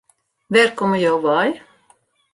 [0.51, 1.49] Wêr komme jo wei?